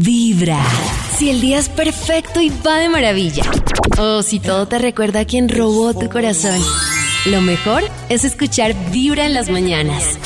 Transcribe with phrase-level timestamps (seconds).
[0.00, 0.58] Vibra.
[1.18, 3.44] Si el día es perfecto y va de maravilla.
[3.98, 6.60] O si todo te recuerda a quien robó tu corazón.
[7.26, 10.18] Lo mejor es escuchar Vibra en las mañanas.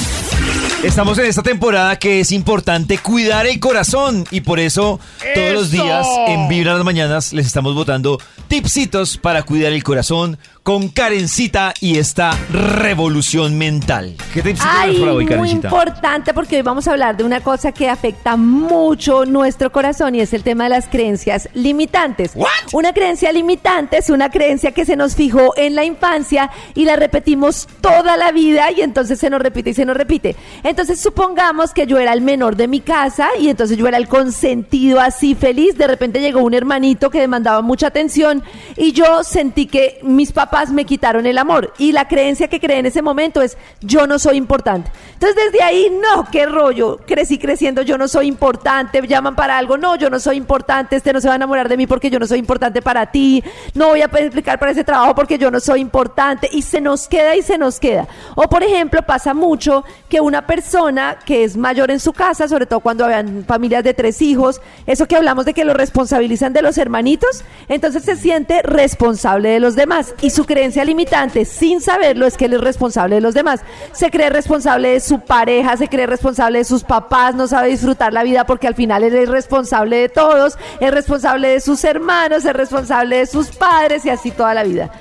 [0.83, 5.01] Estamos en esta temporada que es importante cuidar el corazón y por eso
[5.35, 9.83] todos los días en Vibra en las mañanas les estamos botando tipsitos para cuidar el
[9.83, 10.39] corazón
[10.69, 14.15] con Karencita y esta revolución mental.
[14.35, 17.73] ¿Qué tipsitos Ay, para hoy, muy importante porque hoy vamos a hablar de una cosa
[17.73, 22.33] que afecta mucho nuestro corazón y es el tema de las creencias limitantes.
[22.35, 22.49] What?
[22.75, 26.97] Una creencia limitante es una creencia que se nos fijó en la infancia y la
[26.97, 30.37] repetimos toda la vida y entonces se nos repite y se nos repite.
[30.65, 34.07] Entonces supongamos que yo era el menor de mi casa y entonces yo era el
[34.07, 35.79] consentido así feliz.
[35.79, 38.43] De repente llegó un hermanito que demandaba mucha atención
[38.77, 41.73] y yo sentí que mis papás me quitaron el amor.
[41.79, 44.91] Y la creencia que creé en ese momento es yo no soy importante.
[45.15, 49.77] Entonces desde ahí, no, qué rollo, crecí creciendo, yo no soy importante, llaman para algo,
[49.77, 52.19] no, yo no soy importante, este no se va a enamorar de mí porque yo
[52.19, 53.43] no soy importante para ti,
[53.75, 56.49] no voy a explicar para ese trabajo porque yo no soy importante.
[56.53, 58.07] Y se nos queda y se nos queda.
[58.35, 62.67] O por ejemplo, pasa mucho que una persona que es mayor en su casa, sobre
[62.67, 66.63] todo cuando habían familias de tres hijos, eso que hablamos de que lo responsabilizan de
[66.63, 70.15] los hermanitos, entonces se siente responsable de los demás.
[70.23, 73.59] Y su creencia limitante, sin saberlo, es que él es responsable de los demás.
[73.91, 78.13] Se cree responsable de su pareja, se cree responsable de sus papás, no sabe disfrutar
[78.13, 82.45] la vida porque al final él es responsable de todos, es responsable de sus hermanos,
[82.45, 84.93] es responsable de sus padres y así toda la vida.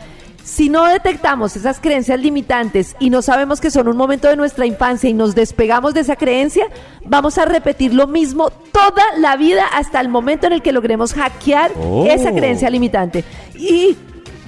[0.43, 4.65] Si no detectamos esas creencias limitantes y no sabemos que son un momento de nuestra
[4.65, 6.65] infancia y nos despegamos de esa creencia,
[7.05, 11.13] vamos a repetir lo mismo toda la vida hasta el momento en el que logremos
[11.13, 11.73] hackear
[12.07, 13.23] esa creencia limitante.
[13.53, 13.95] Y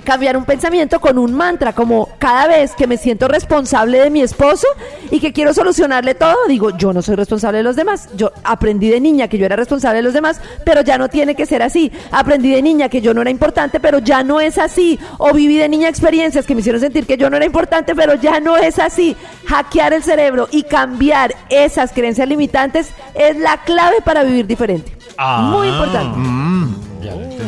[0.03, 4.21] cambiar un pensamiento con un mantra, como cada vez que me siento responsable de mi
[4.21, 4.67] esposo
[5.11, 8.09] y que quiero solucionarle todo, digo, yo no soy responsable de los demás.
[8.15, 11.35] Yo aprendí de niña que yo era responsable de los demás, pero ya no tiene
[11.35, 11.91] que ser así.
[12.11, 14.99] Aprendí de niña que yo no era importante, pero ya no es así.
[15.17, 18.15] O viví de niña experiencias que me hicieron sentir que yo no era importante, pero
[18.15, 19.15] ya no es así.
[19.45, 24.91] Hackear el cerebro y cambiar esas creencias limitantes es la clave para vivir diferente.
[25.17, 25.49] Ah.
[25.51, 26.17] Muy importante.
[27.01, 27.38] Ya lo entendí.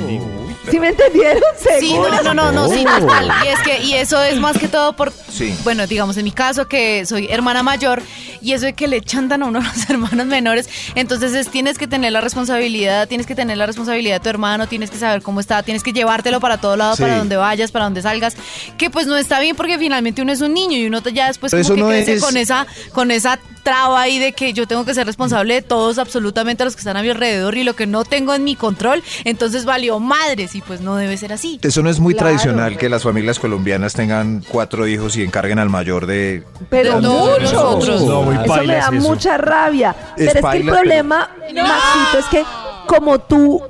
[0.70, 1.42] ¿Sí me entendieron?
[1.80, 2.10] Sí, ¿Seguro?
[2.12, 3.32] no, no, no, no, sí, total.
[3.44, 5.56] Y es que, y eso es más que todo por, Sí.
[5.64, 8.02] bueno, digamos, en mi caso, que soy hermana mayor,
[8.42, 11.78] y eso de que le chantan a uno a los hermanos menores, entonces es, tienes
[11.78, 15.22] que tener la responsabilidad, tienes que tener la responsabilidad de tu hermano, tienes que saber
[15.24, 17.02] cómo está, tienes que llevártelo para todo lado, Sí.
[17.02, 18.36] para donde vayas, para donde salgas,
[18.78, 21.52] que pues no está bien porque finalmente uno es un niño y uno ya después
[21.52, 24.54] Pero como eso que no crece es- con esa, con esa traba ahí de que
[24.54, 27.64] yo tengo que ser responsable de todos, absolutamente los que están a mi alrededor y
[27.64, 31.34] lo que no tengo en mi control, entonces valió madres y pues no debe ser
[31.34, 31.60] así.
[31.62, 32.30] Eso no es muy Claro.
[32.30, 36.44] tradicional que las familias colombianas tengan cuatro hijos y encarguen al mayor de...
[36.70, 37.40] Pero De mucho.
[37.42, 38.02] nosotros.
[38.04, 38.92] No, muy eso me da eso.
[38.94, 39.96] mucha rabia.
[40.18, 42.44] Es pero es que el problema, Maxito, es que
[42.88, 43.62] como tú,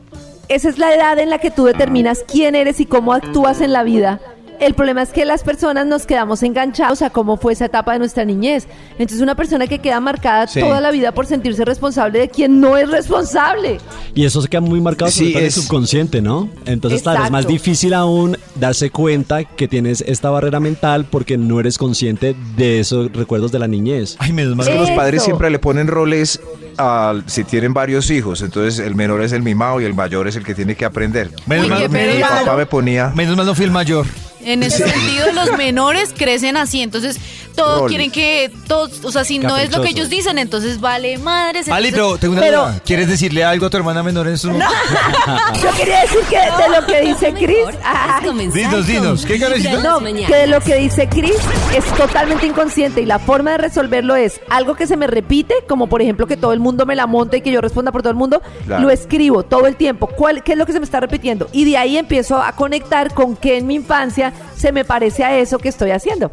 [0.48, 3.72] esa es la edad en la que tú determinas quién eres y cómo actúas en
[3.74, 4.20] la vida.
[4.62, 8.00] El problema es que las personas nos quedamos enganchados a cómo fue esa etapa de
[8.00, 8.68] nuestra niñez.
[8.92, 10.60] Entonces una persona que queda marcada Sí.
[10.60, 13.80] toda la vida por sentirse responsable de quien no es responsable.
[14.14, 16.48] Y eso se queda muy marcado Sí, en el subconsciente, ¿no?
[16.68, 21.60] Entonces, claro, es más difícil aún darse cuenta que tienes esta barrera mental porque no
[21.60, 24.16] eres consciente de esos recuerdos de la niñez.
[24.20, 26.40] Ay, menos mal Es que los padres siempre le ponen roles
[26.78, 30.36] a, si tienen varios hijos, entonces el menor es el mimado y el mayor es
[30.36, 31.32] el que tiene que aprender.
[31.48, 32.28] Menos Uy, mal- qué Mi pereza.
[32.46, 33.12] papá me ponía...
[33.16, 34.06] Menos mal no fui el mayor.
[34.46, 37.18] En ese sentido, los menores crecen así, entonces
[37.56, 37.90] todos Roles.
[37.90, 41.68] quieren que todos, o sea, si no es lo que ellos dicen, entonces vale madres.
[41.70, 42.80] Ali, entonces- pero tengo una Pero- duda.
[42.86, 44.50] ¿Quieres decirle algo a tu hermana menor en su
[45.62, 49.38] Yo quería decir que de lo que dice Chris, Dinos, dinos, ¿qué
[49.84, 51.36] No, que de lo que dice Chris
[51.76, 55.88] es totalmente inconsciente y la forma de resolverlo es algo que se me repite, como
[55.88, 58.12] por ejemplo que todo el mundo me la monte y que yo responda por todo
[58.12, 58.84] el mundo, Claro.
[58.84, 60.08] lo escribo todo el tiempo.
[60.08, 61.50] ¿Cuál, ¿Qué es lo que se me está repitiendo?
[61.52, 65.38] Y de ahí empiezo a conectar con qué en mi infancia se me parece a
[65.38, 66.32] eso que estoy haciendo.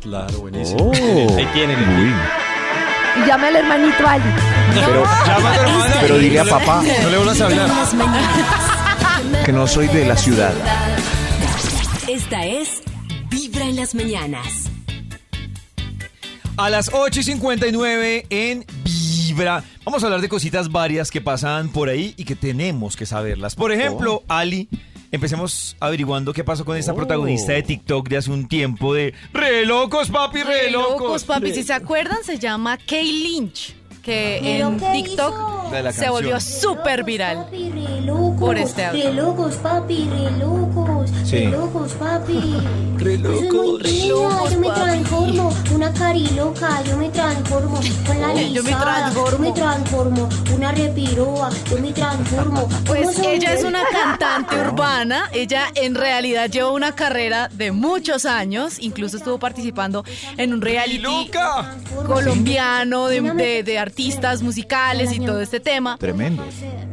[0.00, 0.90] Claro, buenísimo.
[0.94, 1.78] Ahí tienen.
[3.22, 4.24] Y llame al hermanito Ali.
[4.74, 5.94] Pero, hermana.
[6.00, 7.70] pero dile a papá No le vuelvas a hablar.
[9.44, 10.52] que no soy de la ciudad.
[12.08, 12.82] Esta es
[13.28, 14.70] Vibra en las mañanas.
[16.56, 19.62] A las 8 y 59 en Vibra.
[19.84, 23.54] Vamos a hablar de cositas varias que pasan por ahí y que tenemos que saberlas.
[23.54, 24.68] Por ejemplo, Ali,
[25.12, 29.66] empecemos averiguando qué pasó con esta protagonista de TikTok de hace un tiempo de Re
[29.66, 31.00] locos, papi, re Re locos.
[31.00, 31.52] locos, papi.
[31.52, 33.76] Si se acuerdan, se llama Kay Lynch.
[34.02, 35.34] Que en TikTok
[35.92, 37.44] se volvió súper viral.
[37.44, 39.04] Papi, re locos, Por este audio.
[39.04, 41.10] Re locos, papi, re locos.
[41.24, 41.36] Sí.
[41.36, 42.56] Re locos, papi.
[42.96, 44.80] Re Eso es muy locos, re linda, locos, Yo me papi.
[44.80, 47.80] transformo, una cariloca, yo me transformo.
[48.06, 49.30] Con la Yo me transformo.
[49.30, 50.28] Yo me transformo.
[50.54, 52.68] Una repiroa, yo me transformo.
[52.86, 57.72] Pues ¿Cómo son ella es una cantante urbana, ella en realidad lleva una carrera de
[57.72, 60.04] muchos años, incluso estuvo participando
[60.36, 61.76] en un reality ¡Loca!
[62.06, 65.96] colombiano de, de- de artistas musicales y todo este tema.
[65.98, 66.42] Tremendo.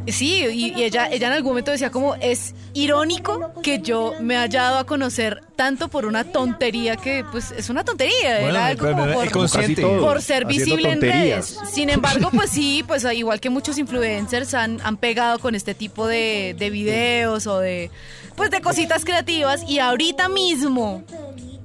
[0.06, 4.36] Sí, y, y ella, ella en algún momento decía como es irónico que yo me
[4.36, 8.66] haya dado a conocer tanto por una tontería que pues es una tontería, Bueno, era
[8.66, 9.82] algo como por, es consciente.
[9.82, 10.00] Casi todo.
[10.00, 11.58] por ser visible en redes.
[11.72, 16.06] Sin embargo, pues sí, pues igual que muchos influencers han, han pegado con este tipo
[16.06, 17.90] de, de videos o de
[18.36, 21.02] pues de cositas creativas y ahorita mismo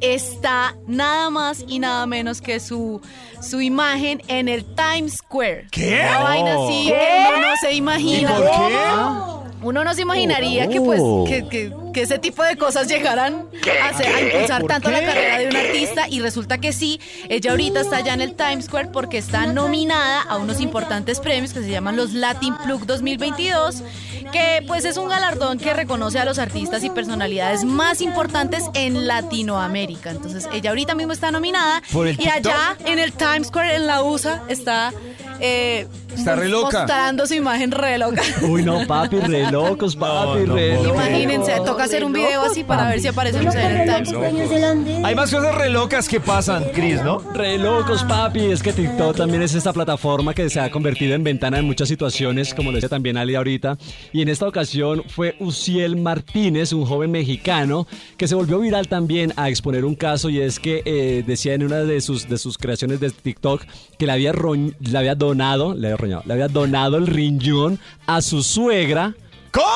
[0.01, 2.99] está nada más y nada menos que su
[3.41, 5.67] su imagen en el Times Square.
[5.71, 5.99] ¿Qué?
[6.09, 6.93] Una vaina así ¿Qué?
[6.93, 8.35] que uno no se ¿Y imagina.
[8.35, 9.42] por qué?
[9.63, 11.25] Uno no se imaginaría que pues Oh.
[11.27, 13.45] que, que- que ese tipo de cosas llegaran
[13.83, 16.07] a, hacer- a impulsar ¿Por tanto la carrera de un artista.
[16.09, 16.99] Y resulta que sí,
[17.29, 21.53] ella ahorita está ya en el Times Square porque está nominada a unos importantes premios
[21.53, 23.83] que se llaman los Latin Plug 2022,
[24.31, 29.05] que pues es un galardón que reconoce a los artistas y personalidades más importantes en
[29.07, 30.09] Latinoamérica.
[30.09, 33.85] Entonces ella ahorita mismo está nominada ¿Por el y allá en el Times Square en
[33.85, 34.91] la USA está
[35.39, 36.79] eh, Está re loca.
[36.79, 38.21] mostrando su imagen re loca.
[38.41, 40.93] Uy, no, papi, re locos, papi, no re locos.
[40.93, 44.11] Imagínense, toca hacer un video así para ver si aparecemos en Times.
[44.11, 45.05] Dueños del andén.
[45.05, 47.19] Hay más cosas re locas que pasan, Chris, ¿no?
[47.33, 48.51] Re locos, papi.
[48.51, 51.87] Es que TikTok también es esta plataforma que se ha convertido en ventana de muchas
[51.87, 53.77] situaciones, como lo decía también Ali ahorita.
[54.11, 57.87] Y en esta ocasión fue Uciel Martínez, un joven mexicano,
[58.17, 61.63] que se volvió viral también a exponer un caso y es que eh, decía en
[61.63, 63.63] una de sus, de sus creaciones de TikTok
[63.97, 68.21] que le había, le había donado, le había, roñado, le había donado el riñón a
[68.21, 69.13] su suegra.
[69.51, 69.67] ¿Cómo?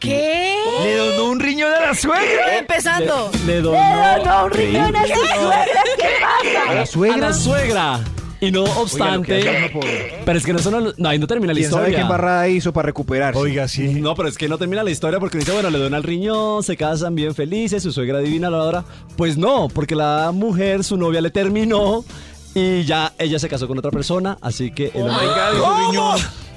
[0.00, 0.54] ¿Qué?
[0.84, 2.58] ¿Le donó un riñón a la suegra?
[2.58, 3.30] Empezando.
[3.46, 5.64] Le donó un riñón a su suegra,
[5.96, 6.70] ¿qué pasa?
[6.70, 7.16] ¿A la a suegra?
[7.18, 8.00] la suegra.
[8.40, 9.42] Y no obstante,
[10.24, 11.98] pero es que no, solo, no, ahí no termina la ¿Quién sabe historia.
[11.98, 13.36] qué embarrada hizo para recuperarse?
[13.40, 14.00] Oiga, sí.
[14.00, 16.62] No, pero es que no termina la historia porque dice, bueno, le dona el riñón,
[16.62, 18.84] se casan bien felices, su suegra divina la adora.
[19.16, 22.04] Pues no, porque la mujer, su novia le terminó
[22.54, 25.26] y ya ella se casó con otra persona, así que el hombre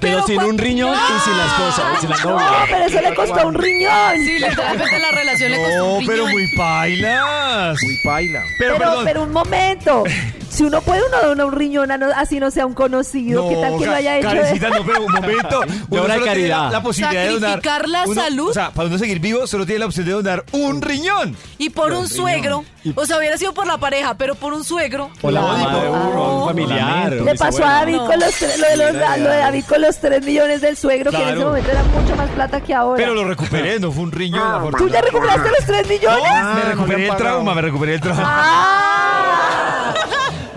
[0.02, 2.38] Pero sin un riñón y sin la esposa, y sin la No,
[2.70, 3.92] pero eso le costó un riñón.
[4.26, 6.32] Sí, literalmente la relación le costó No, un pero riñón.
[6.32, 7.78] muy bailas.
[7.84, 8.44] Muy paila.
[8.60, 10.04] Pero, Pero, pero un momento.
[10.50, 13.78] Si uno puede uno donar un riñón no- así no sea un conocido, ¿qué tal
[13.80, 14.28] que lo haya hecho?
[14.28, 15.62] Karencita, no, pero un momento.
[15.90, 16.66] Uno obra de solo tiene caridad.
[16.66, 17.88] La, la posibilidad de donar.
[17.88, 18.50] La uno- salud.
[18.50, 21.38] O sea, para uno seguir vivo, solo tiene la opción de donar un riñón.
[21.58, 22.66] Y por un suegro,
[22.96, 25.10] o sea, hubiera sido por la pareja, pero por un suegro.
[25.22, 27.14] O la mamá de uno, un familiar.
[27.14, 28.06] Le pasó a David No.
[28.08, 31.70] con los lo de David con los 3 millones del suegro, que en ese momento
[31.72, 32.98] era mucho más plata que ahora.
[32.98, 34.40] Pero lo recuperé, no fue un riñón.
[34.42, 34.94] ¿Tú afortunadamente.
[34.94, 36.24] ya recuperaste los 3 millones?
[36.24, 38.24] No, me Ah, recuperé el trauma, me recuperé el trauma.
[38.26, 39.94] ¡Ah!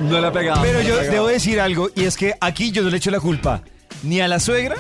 [0.01, 0.61] No le ha pegado.
[0.63, 1.13] Pero yo pegado.
[1.13, 3.63] debo decir algo, y es que aquí yo no le echo la culpa
[4.03, 4.75] ni a la suegra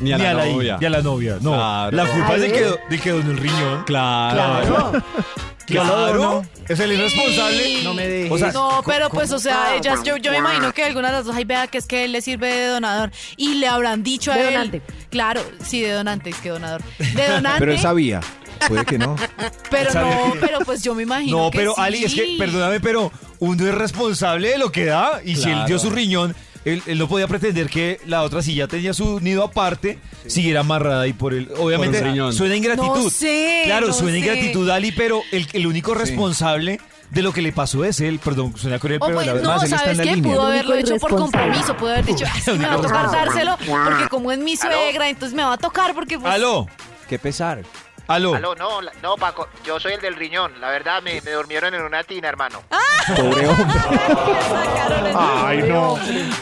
[0.00, 0.76] Ni a la novia.
[0.78, 1.38] ni a la novia.
[1.40, 1.96] No, Claro.
[1.96, 3.82] la culpa es de que, de que donó el riñón.
[3.84, 4.66] Claro.
[4.66, 4.92] Claro.
[5.72, 7.82] Claro, es el irresponsable.
[7.84, 8.32] No me dejes.
[8.32, 11.16] O sea, No, pero pues, o sea, ellas, yo, yo me imagino que algunas de
[11.18, 13.10] las dos, ay, vea que es que él le sirve de donador.
[13.36, 14.52] Y le habrán dicho a De él.
[14.54, 14.82] donante.
[15.10, 16.82] Claro, sí, de donante, es que donador.
[16.98, 17.58] De donante.
[17.60, 18.20] Pero él sabía.
[18.68, 19.16] Puede que no.
[19.70, 21.36] pero ¿Sabía no, que- pero pues yo me imagino.
[21.36, 21.80] No, que pero sí.
[21.80, 23.10] Ali, es que, perdóname, pero
[23.40, 25.20] uno es responsable de lo que da.
[25.24, 26.34] Y si él dio su riñón,
[26.64, 30.60] él, él no podía pretender que la otra, si ya tenía su nido aparte, siguiera
[30.60, 31.48] amarrada y por él.
[31.58, 33.04] Obviamente, Por suena ingratitud.
[33.04, 34.18] No sé, claro, no suena sé.
[34.18, 38.18] ingratitud, Ali, pero el, el único responsable de lo que le pasó es él.
[38.22, 39.56] Perdón, suena cruel, O pero pues, la verdad.
[39.56, 40.22] no, él está en ¿sabes la qué?
[40.22, 43.56] Pudo El haberlo hecho por compromiso, pudo haber dicho, "Ah, me va a tocar dárselo,
[43.66, 46.32] porque como es mi suegra, entonces me va a tocar porque pues...
[46.32, 46.66] Aló,
[47.08, 47.62] Qué pesar.
[48.14, 48.34] Aló.
[48.34, 50.52] Aló, no, no, Paco, yo soy el del riñón.
[50.60, 52.62] La verdad, me, me durmieron en una tina, hermano.
[53.16, 53.66] Pobre hombre.
[55.16, 55.96] Ay, no.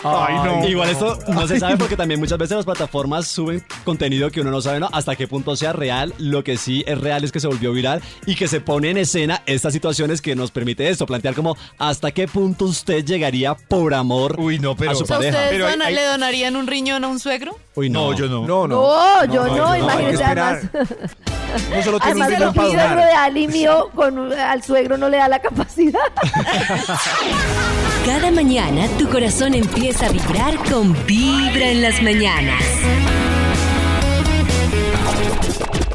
[0.05, 0.69] Ay, no.
[0.69, 4.51] Igual esto no se sabe porque también muchas veces las plataformas suben contenido que uno
[4.51, 4.89] no sabe ¿no?
[4.93, 6.15] hasta qué punto sea real.
[6.19, 8.99] Lo que sí es real es que se volvió viral y que se pone en
[8.99, 13.95] escena estas situaciones que nos permite esto, plantear como hasta qué punto usted llegaría por
[13.95, 14.91] amor Uy, no, pero.
[14.93, 15.31] a su pareja.
[15.39, 17.57] ¿Ustedes Pero hay- dona- hay- le donarían un riñón a un suegro?
[17.75, 18.47] Uy, No, yo no.
[18.47, 18.77] No, no.
[18.81, 20.63] No, yo no, no, imagínate además.
[21.75, 23.13] No solo tiene Además, para de.
[23.13, 26.01] Ali mío con, un- al suegro no le da la capacidad.
[28.07, 32.63] Cada mañana tu corazón empieza a vibrar con Vibra en las mañanas.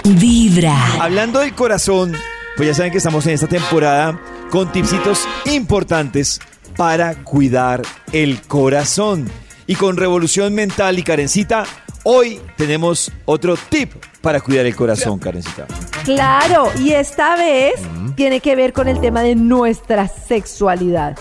[0.03, 0.75] Vibra.
[1.01, 2.15] Hablando del corazón,
[2.57, 4.19] pues ya saben que estamos en esta temporada
[4.51, 6.39] con tipsitos importantes
[6.77, 7.81] para cuidar
[8.11, 9.29] el corazón.
[9.67, 11.63] Y con Revolución Mental y Karencita,
[12.05, 15.67] hoy tenemos otro tip para cuidar el corazón, Karencita.
[16.05, 17.73] Claro, y esta vez
[18.15, 21.17] tiene que ver con el tema de nuestra sexualidad.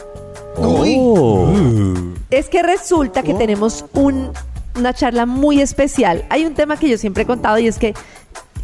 [2.31, 4.31] Es que resulta que tenemos un-
[4.77, 6.25] una charla muy especial.
[6.31, 7.95] Hay un tema que yo siempre he contado y es que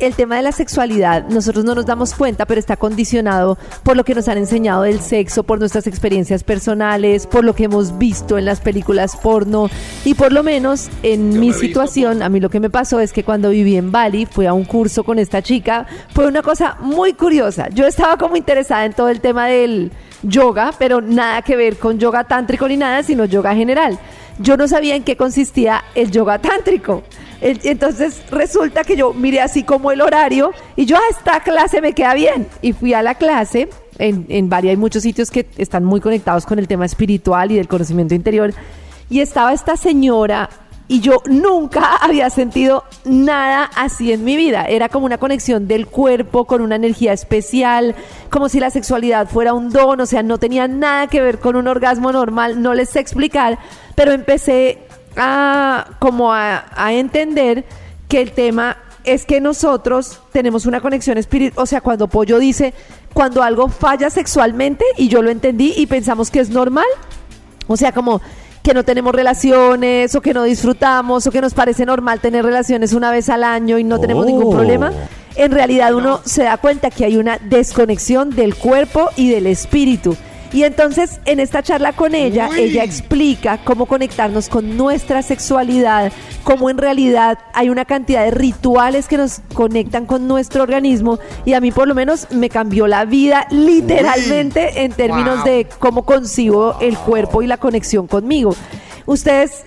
[0.00, 4.04] el tema de la sexualidad, nosotros no nos damos cuenta, pero está condicionado por lo
[4.04, 8.38] que nos han enseñado del sexo, por nuestras experiencias personales, por lo que hemos visto
[8.38, 9.68] en las películas porno.
[10.04, 13.24] Y por lo menos en mi situación, a mí lo que me pasó es que
[13.24, 17.12] cuando viví en Bali, fui a un curso con esta chica, fue una cosa muy
[17.12, 17.68] curiosa.
[17.68, 19.92] Yo estaba como interesada en todo el tema del
[20.22, 23.98] yoga, pero nada que ver con yoga tántrico ni nada, sino yoga general.
[24.38, 27.02] Yo no sabía en qué consistía el yoga tántrico.
[27.40, 31.92] Entonces resulta que yo miré así como el horario y yo, ah, esta clase me
[31.92, 32.46] queda bien.
[32.62, 33.68] Y fui a la clase.
[33.98, 37.68] En, en hay muchos sitios que están muy conectados con el tema espiritual y del
[37.68, 38.52] conocimiento interior.
[39.08, 40.48] Y estaba esta señora
[40.90, 44.64] y yo nunca había sentido nada así en mi vida.
[44.64, 47.94] Era como una conexión del cuerpo con una energía especial,
[48.28, 51.54] como si la sexualidad fuera un don, o sea, no tenía nada que ver con
[51.54, 53.60] un orgasmo normal, no les sé explicar,
[53.94, 54.78] pero empecé
[55.16, 57.64] a como a, a entender
[58.08, 62.74] que el tema es que nosotros tenemos una conexión espiritual, o sea, cuando Pollo dice,
[63.14, 66.84] cuando algo falla sexualmente, y yo lo entendí y pensamos que es normal,
[67.66, 68.20] o sea, como
[68.62, 72.92] que no tenemos relaciones o que no disfrutamos o que nos parece normal tener relaciones
[72.92, 74.50] una vez al año y no tenemos ningún Oh.
[74.50, 74.92] problema.
[75.34, 80.14] En realidad uno se da cuenta que hay una desconexión del cuerpo y del espíritu.
[80.52, 86.70] Y entonces en esta charla con ella, ella explica cómo conectarnos con nuestra sexualidad, cómo
[86.70, 91.60] en realidad hay una cantidad de rituales que nos conectan con nuestro organismo y a
[91.60, 96.96] mí por lo menos me cambió la vida literalmente en términos de cómo concibo el
[96.98, 98.54] cuerpo y la conexión conmigo.
[99.06, 99.64] Ustedes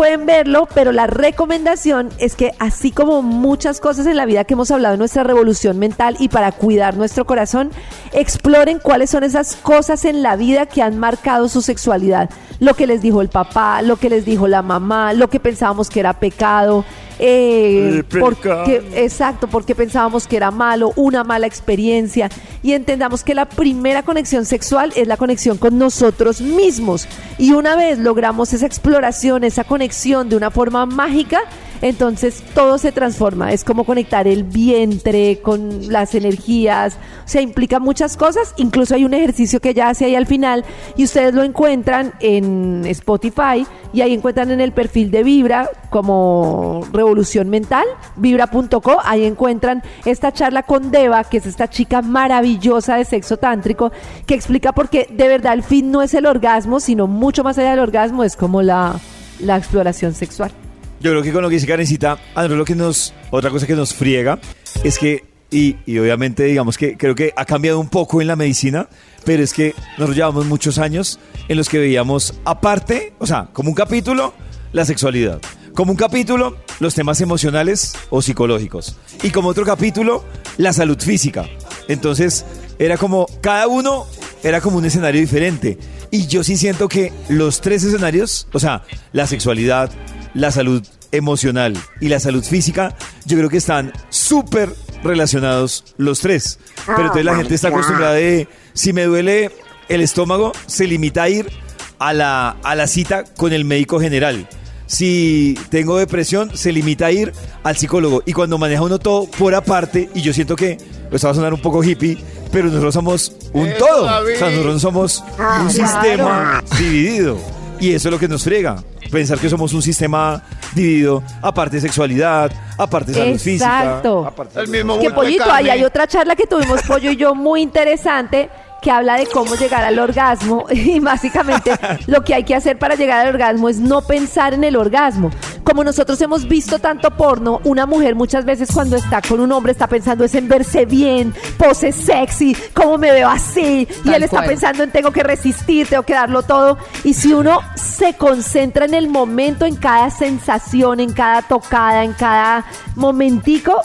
[0.00, 4.54] pueden verlo, pero la recomendación es que así como muchas cosas en la vida que
[4.54, 7.70] hemos hablado de nuestra revolución mental y para cuidar nuestro corazón,
[8.14, 12.30] exploren cuáles son esas cosas en la vida que han marcado su sexualidad.
[12.60, 15.90] Lo que les dijo el papá, lo que les dijo la mamá, lo que pensábamos
[15.90, 16.82] que era pecado.
[17.22, 22.30] Eh, porque, exacto, porque pensábamos que era malo, una mala experiencia.
[22.62, 27.06] Y entendamos que la primera conexión sexual es la conexión con nosotros mismos.
[27.36, 31.40] Y una vez logramos esa exploración, esa conexión de una forma mágica,
[31.82, 33.52] entonces todo se transforma.
[33.52, 36.94] Es como conectar el vientre con las energías.
[37.24, 38.54] O sea, implica muchas cosas.
[38.56, 40.64] Incluso hay un ejercicio que ya hace ahí al final
[40.96, 46.82] y ustedes lo encuentran en Spotify y ahí encuentran en el perfil de Vibra como
[46.92, 47.84] Revolución Mental,
[48.16, 48.98] vibra.co.
[49.04, 53.90] Ahí encuentran esta charla con Deva, que es esta chica maravillosa de sexo tántrico,
[54.26, 57.58] que explica por qué de verdad el fin no es el orgasmo, sino mucho más
[57.58, 59.00] allá del orgasmo, es como la,
[59.40, 60.52] la exploración sexual.
[61.00, 63.66] Yo creo que con lo que dice Karencita, a nosotros lo que nos, otra cosa
[63.66, 64.38] que nos friega
[64.84, 68.36] es que, y, y obviamente digamos que creo que ha cambiado un poco en la
[68.36, 68.88] medicina,
[69.24, 73.70] pero es que nosotros llevamos muchos años en los que veíamos aparte, o sea, como
[73.70, 74.34] un capítulo,
[74.72, 75.40] la sexualidad,
[75.74, 80.24] como un capítulo, los temas emocionales o psicológicos, y como otro capítulo,
[80.58, 81.46] la salud física.
[81.88, 82.44] Entonces,
[82.78, 84.06] era como, cada uno
[84.42, 85.78] era como un escenario diferente.
[86.10, 89.90] Y yo sí siento que los tres escenarios, o sea, la sexualidad,
[90.34, 92.94] la salud emocional y la salud física,
[93.24, 94.72] yo creo que están súper
[95.02, 96.58] relacionados los tres.
[96.86, 99.50] Pero entonces la gente está acostumbrada de, si me duele
[99.88, 101.50] el estómago, se limita a ir
[101.98, 104.48] a la, a la cita con el médico general.
[104.86, 107.32] Si tengo depresión, se limita a ir
[107.62, 108.22] al psicólogo.
[108.26, 110.78] Y cuando maneja uno todo por aparte, y yo siento que
[111.12, 112.18] esto va a sonar un poco hippie,
[112.50, 114.04] pero nosotros somos un Eso, todo.
[114.04, 114.34] David.
[114.34, 115.24] O sea, nosotros no somos
[115.60, 117.38] un sistema dividido.
[117.78, 118.82] Y eso es lo que nos frega.
[119.10, 120.42] Pensar que somos un sistema
[120.74, 123.80] dividido, aparte de sexualidad, aparte de salud física.
[123.80, 124.26] Exacto.
[124.26, 127.60] aparte El mismo Que pollito, ahí hay otra charla que tuvimos Pollo y yo muy
[127.60, 128.50] interesante
[128.80, 131.72] que habla de cómo llegar al orgasmo y básicamente
[132.06, 135.30] lo que hay que hacer para llegar al orgasmo es no pensar en el orgasmo.
[135.70, 139.70] Como nosotros hemos visto tanto porno, una mujer muchas veces cuando está con un hombre
[139.70, 144.38] está pensando es en verse bien, pose sexy, cómo me veo así, y él está
[144.38, 144.48] cual.
[144.48, 146.76] pensando en tengo que resistir, tengo que darlo todo.
[147.04, 152.14] Y si uno se concentra en el momento, en cada sensación, en cada tocada, en
[152.14, 152.64] cada
[152.96, 153.80] momentico,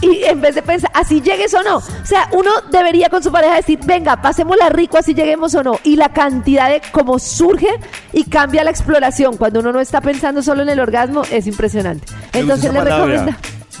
[0.00, 1.76] y en vez de pensar, así llegues o no.
[1.78, 5.78] O sea, uno debería con su pareja decir, venga, pasémosla rico, así lleguemos o no.
[5.84, 7.68] Y la cantidad de cómo surge
[8.12, 12.06] y cambia la exploración cuando uno no está pensando solo en el orgasmo es impresionante.
[12.34, 13.32] Me Entonces le recomiendo.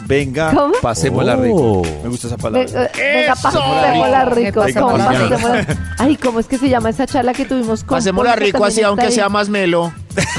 [0.06, 0.74] Venga, ¿Cómo?
[0.80, 1.42] pasémosla Oh.
[1.42, 1.82] rico.
[2.04, 2.88] Me gusta esa palabra.
[2.96, 4.60] Venga, pasémosla rico.
[4.64, 4.96] Venga, ¿Cómo?
[4.96, 5.66] pasémosla.
[5.98, 9.06] Ay, ¿cómo es que se llama esa charla que tuvimos con Pasémosla rico así, aunque
[9.06, 9.12] ahí?
[9.12, 9.92] sea más melo.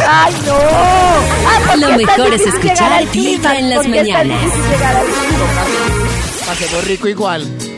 [0.08, 0.54] ¡Ay, no!
[0.54, 3.60] Ah, ¿por Lo mejor es escuchar Vibra clímax?
[3.60, 4.54] en las ¿Por qué es tan mañanas.
[6.48, 7.69] Pasemos rico igual.